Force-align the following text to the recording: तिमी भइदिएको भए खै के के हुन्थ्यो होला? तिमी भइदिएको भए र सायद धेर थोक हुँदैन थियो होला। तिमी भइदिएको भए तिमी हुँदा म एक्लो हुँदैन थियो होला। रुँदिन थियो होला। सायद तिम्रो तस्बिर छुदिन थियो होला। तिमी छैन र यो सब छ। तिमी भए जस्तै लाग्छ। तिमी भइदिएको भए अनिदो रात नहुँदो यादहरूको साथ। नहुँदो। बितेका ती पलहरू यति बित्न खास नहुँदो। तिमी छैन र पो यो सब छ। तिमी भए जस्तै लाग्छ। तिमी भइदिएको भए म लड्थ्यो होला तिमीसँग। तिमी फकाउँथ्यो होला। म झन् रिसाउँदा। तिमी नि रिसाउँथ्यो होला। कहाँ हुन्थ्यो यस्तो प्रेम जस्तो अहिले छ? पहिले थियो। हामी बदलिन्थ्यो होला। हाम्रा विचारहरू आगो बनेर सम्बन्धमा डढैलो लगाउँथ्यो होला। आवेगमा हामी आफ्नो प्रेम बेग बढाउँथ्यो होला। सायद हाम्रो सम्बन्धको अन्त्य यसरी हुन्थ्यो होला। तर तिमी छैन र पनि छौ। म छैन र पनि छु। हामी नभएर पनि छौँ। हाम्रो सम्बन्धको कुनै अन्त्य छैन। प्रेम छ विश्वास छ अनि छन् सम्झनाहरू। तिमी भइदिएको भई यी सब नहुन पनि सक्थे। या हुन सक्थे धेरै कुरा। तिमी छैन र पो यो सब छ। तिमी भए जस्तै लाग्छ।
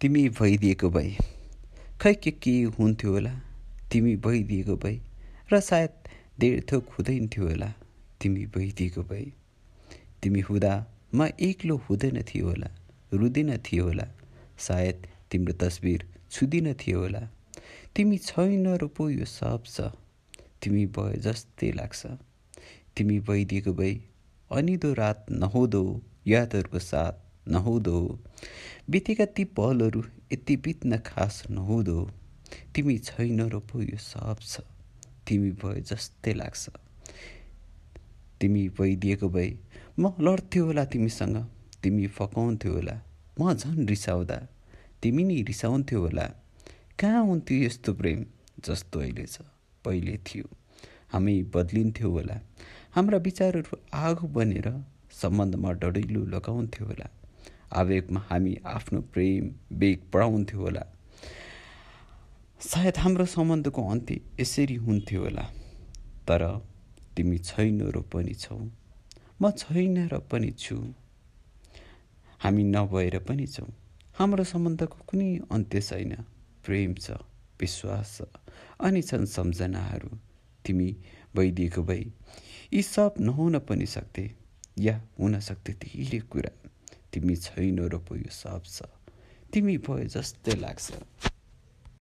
तिमी 0.00 0.28
भइदिएको 0.28 0.88
भए 0.90 1.16
खै 2.00 2.12
के 2.14 2.30
के 2.30 2.52
हुन्थ्यो 2.74 3.12
होला? 3.12 3.30
तिमी 3.90 4.14
भइदिएको 4.16 4.76
भए 4.76 5.00
र 5.52 5.60
सायद 5.60 5.90
धेर 6.40 6.60
थोक 6.72 6.92
हुँदैन 6.94 7.26
थियो 7.28 7.46
होला। 7.46 7.70
तिमी 8.20 8.44
भइदिएको 8.46 9.02
भए 9.02 9.26
तिमी 10.22 10.40
हुँदा 10.40 10.72
म 11.14 11.26
एक्लो 11.40 11.76
हुँदैन 11.76 12.22
थियो 12.22 12.46
होला। 12.46 12.70
रुँदिन 13.12 13.56
थियो 13.58 13.84
होला। 13.84 14.06
सायद 14.58 15.06
तिम्रो 15.30 15.54
तस्बिर 15.58 16.06
छुदिन 16.30 16.72
थियो 16.74 17.00
होला। 17.00 17.22
तिमी 17.96 18.18
छैन 18.22 18.66
र 18.78 18.90
यो 19.10 19.24
सब 19.26 19.66
छ। 19.66 19.90
तिमी 20.62 20.86
भए 20.94 21.18
जस्तै 21.26 21.72
लाग्छ। 21.74 22.06
तिमी 22.96 23.18
भइदिएको 23.26 23.72
भए 23.74 23.94
अनिदो 24.50 24.92
रात 24.94 25.26
नहुँदो 25.42 25.82
यादहरूको 26.26 26.78
साथ। 26.78 27.27
नहुँदो। 27.48 28.18
बितेका 28.90 29.24
ती 29.24 29.44
पलहरू 29.44 30.02
यति 30.32 30.56
बित्न 30.56 30.98
खास 30.98 31.44
नहुँदो। 31.50 32.10
तिमी 32.74 32.98
छैन 32.98 33.40
र 33.40 33.58
पो 33.58 33.82
यो 33.82 33.98
सब 33.98 34.36
छ। 34.40 34.60
तिमी 35.26 35.50
भए 35.50 35.80
जस्तै 35.80 36.32
लाग्छ। 36.32 36.68
तिमी 38.40 38.68
भइदिएको 38.68 39.28
भए 39.28 39.58
म 39.98 40.12
लड्थ्यो 40.20 40.64
होला 40.64 40.84
तिमीसँग। 40.84 41.36
तिमी 41.82 42.06
फकाउँथ्यो 42.06 42.72
होला। 42.72 42.96
म 43.40 43.54
झन् 43.54 43.86
रिसाउँदा। 43.86 44.38
तिमी 45.02 45.24
नि 45.24 45.42
रिसाउँथ्यो 45.42 46.00
होला। 46.00 46.26
कहाँ 46.98 47.24
हुन्थ्यो 47.24 47.58
यस्तो 47.58 47.92
प्रेम 47.94 48.24
जस्तो 48.64 49.00
अहिले 49.00 49.26
छ? 49.26 49.38
पहिले 49.84 50.16
थियो। 50.16 50.44
हामी 51.12 51.42
बदलिन्थ्यो 51.54 52.10
होला। 52.10 52.40
हाम्रा 52.90 53.18
विचारहरू 53.18 53.78
आगो 53.92 54.26
बनेर 54.26 54.84
सम्बन्धमा 55.12 55.72
डढैलो 55.72 56.24
लगाउँथ्यो 56.24 56.86
होला। 56.86 57.08
आवेगमा 57.72 58.20
हामी 58.20 58.56
आफ्नो 58.64 59.00
प्रेम 59.00 59.50
बेग 59.72 59.98
बढाउँथ्यो 60.14 60.60
होला। 60.60 60.82
सायद 62.60 62.96
हाम्रो 62.96 63.24
सम्बन्धको 63.24 63.88
अन्त्य 63.88 64.20
यसरी 64.40 64.74
हुन्थ्यो 64.74 65.22
होला। 65.22 65.42
तर 66.28 66.66
तिमी 67.16 67.38
छैन 67.38 67.80
र 67.80 68.00
पनि 68.00 68.34
छौ। 68.34 68.58
म 69.42 69.50
छैन 69.50 70.08
र 70.08 70.18
पनि 70.18 70.50
छु। 70.50 70.94
हामी 72.38 72.64
नभएर 72.64 73.18
पनि 73.18 73.46
छौँ। 73.46 73.72
हाम्रो 74.14 74.44
सम्बन्धको 74.44 74.98
कुनै 75.06 75.38
अन्त्य 75.50 75.80
छैन। 75.80 76.24
प्रेम 76.64 76.94
छ 76.94 77.10
विश्वास 77.60 78.22
छ 78.22 78.22
अनि 78.80 79.02
छन् 79.02 79.26
सम्झनाहरू। 79.26 80.18
तिमी 80.64 80.96
भइदिएको 81.36 81.82
भई 81.82 82.12
यी 82.74 82.82
सब 82.82 83.14
नहुन 83.20 83.58
पनि 83.58 83.86
सक्थे। 83.86 84.34
या 84.78 85.02
हुन 85.20 85.40
सक्थे 85.40 85.72
धेरै 85.72 86.18
कुरा। 86.18 86.67
तिमी 87.12 87.36
छैन 87.36 87.78
र 87.88 87.98
पो 87.98 88.16
यो 88.16 88.30
सब 88.30 88.62
छ। 88.64 88.82
तिमी 89.52 89.76
भए 89.78 90.04
जस्तै 90.04 90.54
लाग्छ। 90.60 91.27